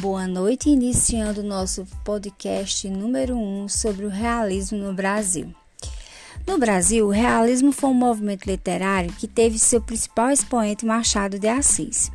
Boa 0.00 0.28
noite, 0.28 0.70
iniciando 0.70 1.42
nosso 1.42 1.84
podcast 2.04 2.88
número 2.88 3.34
1 3.34 3.64
um 3.64 3.68
sobre 3.68 4.06
o 4.06 4.08
realismo 4.08 4.78
no 4.78 4.92
Brasil. 4.92 5.52
No 6.46 6.56
Brasil, 6.56 7.04
o 7.04 7.10
realismo 7.10 7.72
foi 7.72 7.90
um 7.90 7.94
movimento 7.94 8.46
literário 8.46 9.12
que 9.14 9.26
teve 9.26 9.58
seu 9.58 9.80
principal 9.80 10.30
expoente 10.30 10.86
Machado 10.86 11.36
de 11.36 11.48
Assis. 11.48 12.12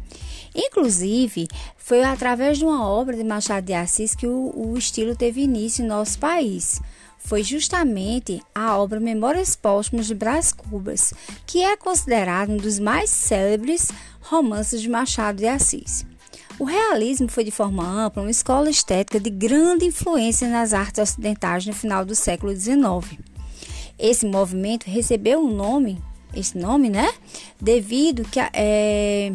Inclusive, 0.55 1.45
foi 1.75 2.01
através 2.05 2.57
de 2.57 2.63
uma 2.63 2.87
obra 2.87 3.17
de 3.17 3.23
Machado 3.23 3.65
de 3.65 3.73
Assis 3.73 4.15
que 4.15 4.27
o, 4.27 4.53
o 4.55 4.77
estilo 4.77 5.13
teve 5.13 5.41
início 5.41 5.83
em 5.83 5.87
nosso 5.87 6.17
país. 6.19 6.79
Foi 7.19 7.43
justamente 7.43 8.41
a 8.55 8.77
obra 8.77 8.97
Memórias 8.97 9.57
Póstumas 9.57 10.07
de 10.07 10.15
Brás 10.15 10.53
Cubas, 10.53 11.13
que 11.45 11.61
é 11.61 11.75
considerado 11.75 12.53
um 12.53 12.57
dos 12.57 12.79
mais 12.79 13.09
célebres 13.09 13.89
romances 14.21 14.81
de 14.81 14.87
Machado 14.87 15.39
de 15.39 15.47
Assis. 15.47 16.12
O 16.59 16.65
realismo 16.65 17.27
foi 17.27 17.43
de 17.43 17.51
forma 17.51 17.83
ampla 17.83 18.21
uma 18.21 18.31
escola 18.31 18.69
estética 18.69 19.19
de 19.19 19.29
grande 19.29 19.85
influência 19.85 20.47
nas 20.47 20.71
artes 20.73 21.01
ocidentais 21.01 21.65
no 21.65 21.73
final 21.73 22.05
do 22.05 22.15
século 22.15 22.55
XIX. 22.55 23.19
Esse 23.97 24.25
movimento 24.25 24.85
recebeu 24.85 25.39
um 25.39 25.53
nome, 25.53 26.01
esse 26.33 26.57
nome, 26.57 26.89
né, 26.89 27.11
devido 27.59 28.23
que, 28.23 28.39
é, 28.39 29.33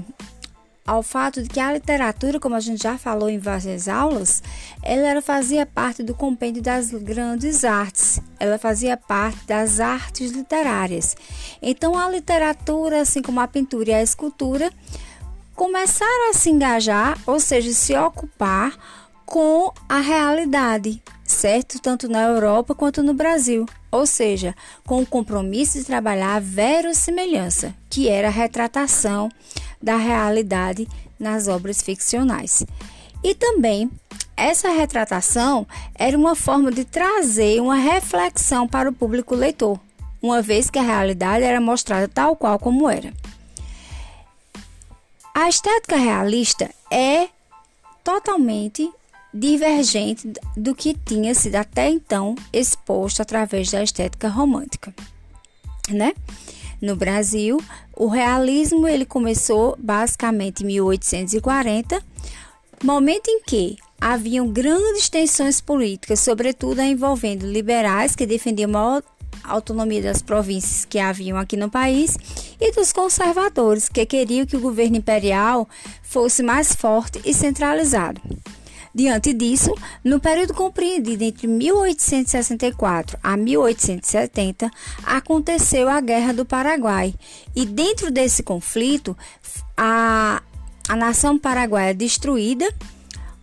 ao 0.87 1.03
fato 1.03 1.43
de 1.43 1.49
que 1.49 1.59
a 1.59 1.73
literatura, 1.73 2.39
como 2.39 2.55
a 2.55 2.61
gente 2.61 2.83
já 2.83 2.97
falou 2.97 3.29
em 3.29 3.39
várias 3.39 3.89
aulas, 3.89 4.43
ela 4.83 5.21
fazia 5.21 5.67
parte 5.67 6.03
do 6.03 6.15
compêndio 6.15 6.63
das 6.63 6.91
grandes 6.91 7.65
artes, 7.65 8.21
ela 8.39 8.59
fazia 8.59 8.97
parte 8.97 9.45
das 9.45 9.81
artes 9.81 10.31
literárias. 10.31 11.17
Então, 11.61 11.97
a 11.97 12.09
literatura, 12.09 13.01
assim 13.01 13.23
como 13.23 13.41
a 13.41 13.49
pintura 13.49 13.91
e 13.91 13.95
a 13.95 14.03
escultura, 14.03 14.73
começaram 15.59 16.31
a 16.31 16.35
se 16.35 16.51
engajar, 16.51 17.19
ou 17.27 17.41
seja, 17.41 17.73
se 17.73 17.93
ocupar 17.97 18.79
com 19.27 19.73
a 19.89 19.99
realidade, 19.99 21.03
certo? 21.25 21.81
Tanto 21.81 22.09
na 22.09 22.23
Europa 22.23 22.77
quanto 22.77 23.03
no 23.03 23.13
Brasil. 23.13 23.67
Ou 23.91 24.07
seja, 24.07 24.55
com 24.87 25.03
o 25.03 25.07
compromisso 25.07 25.77
de 25.77 25.85
trabalhar 25.85 26.37
a 26.37 26.41
verossimilhança, 26.41 27.75
que 27.91 28.09
era 28.09 28.29
a 28.29 28.31
retratação 28.31 29.29
da 29.83 29.97
realidade 29.97 30.87
nas 31.19 31.49
obras 31.49 31.83
ficcionais. 31.83 32.65
E 33.25 33.35
também 33.35 33.91
essa 34.37 34.69
retratação 34.69 35.67
era 35.97 36.17
uma 36.17 36.37
forma 36.37 36.71
de 36.71 36.85
trazer 36.85 37.61
uma 37.61 37.75
reflexão 37.75 38.69
para 38.69 38.89
o 38.89 38.95
público 38.95 39.35
leitor, 39.35 39.81
uma 40.23 40.41
vez 40.41 40.71
que 40.71 40.79
a 40.79 40.83
realidade 40.83 41.43
era 41.43 41.61
mostrada 41.61 42.07
tal 42.07 42.37
qual 42.37 42.61
como 42.61 42.89
era. 42.89 43.13
A 45.41 45.49
estética 45.49 45.95
realista 45.95 46.69
é 46.91 47.29
totalmente 48.03 48.91
divergente 49.33 50.33
do 50.57 50.75
que 50.75 50.95
tinha 50.95 51.33
sido 51.33 51.55
até 51.55 51.89
então 51.89 52.35
exposto 52.53 53.23
através 53.23 53.71
da 53.71 53.81
estética 53.81 54.29
romântica, 54.29 54.93
né? 55.91 56.13
No 56.83 56.97
Brasil, 56.97 57.63
o 57.95 58.09
realismo 58.09 58.89
ele 58.89 59.07
começou 59.07 59.77
basicamente 59.79 60.65
em 60.65 60.67
1840, 60.67 62.03
momento 62.83 63.29
em 63.29 63.41
que 63.41 63.77
haviam 64.01 64.49
grandes 64.49 65.09
tensões 65.09 65.61
políticas, 65.61 66.19
sobretudo 66.19 66.83
envolvendo 66.83 67.47
liberais 67.47 68.17
que 68.17 68.27
defendiam 68.27 68.73
autonomia 69.49 70.03
das 70.03 70.23
províncias 70.23 70.85
que 70.85 70.99
haviam 70.99 71.39
aqui 71.39 71.57
no 71.57 71.71
país 71.71 72.17
e 72.61 72.73
dos 72.73 72.93
conservadores 72.93 73.89
que 73.89 74.05
queriam 74.07 74.47
que 74.47 74.57
o 74.57 74.61
governo 74.61 74.97
imperial 74.97 75.69
fosse 76.03 76.43
mais 76.43 76.75
forte 76.75 77.21
e 77.25 77.33
centralizado. 77.33 78.21
Diante 78.95 79.33
disso, 79.33 79.73
no 80.03 80.19
período 80.19 80.55
compreendido 80.55 81.23
entre 81.23 81.47
1864 81.47 83.19
a 83.23 83.37
1870, 83.37 84.71
aconteceu 85.05 85.89
a 85.89 86.01
Guerra 86.01 86.33
do 86.33 86.45
Paraguai, 86.45 87.15
e 87.55 87.65
dentro 87.65 88.11
desse 88.11 88.43
conflito, 88.43 89.17
a, 89.77 90.43
a 90.89 90.97
nação 90.97 91.39
paraguaia 91.39 91.95
destruída 91.95 92.67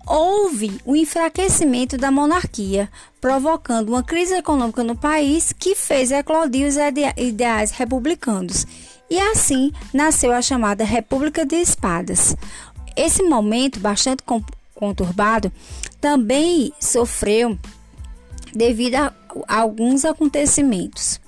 houve 0.06 0.80
o 0.86 0.92
um 0.92 0.96
enfraquecimento 0.96 1.98
da 1.98 2.12
monarquia, 2.12 2.90
provocando 3.20 3.90
uma 3.90 4.04
crise 4.04 4.36
econômica 4.36 4.84
no 4.84 4.96
país 4.96 5.52
que 5.52 5.76
fez 5.76 6.12
eclodir 6.12 6.68
os 6.68 6.76
ideais 7.18 7.72
republicanos. 7.72 8.66
E 9.10 9.20
assim 9.20 9.72
nasceu 9.94 10.32
a 10.32 10.42
chamada 10.42 10.84
República 10.84 11.46
de 11.46 11.56
Espadas. 11.56 12.36
Esse 12.96 13.24
momento, 13.24 13.80
bastante 13.80 14.24
conturbado, 14.74 15.52
também 16.00 16.72
sofreu 16.80 17.58
devido 18.54 18.96
a, 18.96 19.14
alguns 19.48 20.06
acontecimentos. 20.06 21.20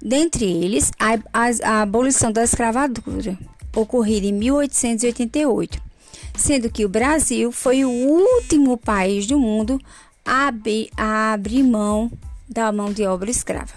Dentre 0.00 0.44
eles, 0.44 0.90
a, 0.98 1.14
a, 1.32 1.78
a 1.78 1.82
abolição 1.82 2.32
da 2.32 2.42
escravatura, 2.42 3.38
ocorrida 3.74 4.26
em 4.26 4.32
1888 4.32 5.91
sendo 6.34 6.70
que 6.70 6.84
o 6.84 6.88
Brasil 6.88 7.52
foi 7.52 7.84
o 7.84 7.90
último 7.90 8.76
país 8.76 9.26
do 9.26 9.38
mundo 9.38 9.80
a 10.24 10.48
abrir, 10.96 11.62
mão 11.62 12.10
da 12.48 12.70
mão 12.70 12.92
de 12.92 13.04
obra 13.04 13.30
escrava. 13.30 13.72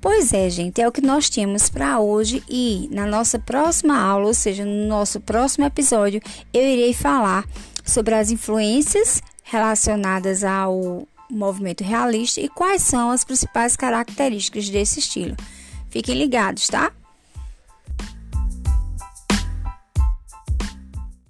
Pois 0.00 0.32
é, 0.32 0.48
gente, 0.48 0.80
é 0.80 0.86
o 0.86 0.92
que 0.92 1.00
nós 1.00 1.28
tínhamos 1.28 1.68
para 1.68 1.98
hoje 1.98 2.42
e 2.48 2.88
na 2.92 3.04
nossa 3.04 3.38
próxima 3.38 4.00
aula, 4.00 4.26
ou 4.26 4.34
seja, 4.34 4.64
no 4.64 4.86
nosso 4.86 5.20
próximo 5.20 5.64
episódio, 5.64 6.20
eu 6.54 6.62
irei 6.62 6.94
falar 6.94 7.44
sobre 7.84 8.14
as 8.14 8.30
influências 8.30 9.20
relacionadas 9.42 10.44
ao 10.44 11.06
movimento 11.30 11.82
realista 11.82 12.40
e 12.40 12.48
quais 12.48 12.82
são 12.82 13.10
as 13.10 13.24
principais 13.24 13.76
características 13.76 14.68
desse 14.68 15.00
estilo. 15.00 15.36
Fiquem 15.90 16.16
ligados, 16.16 16.68
tá? 16.68 16.92